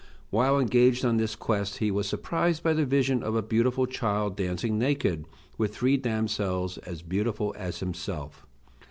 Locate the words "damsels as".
5.95-7.03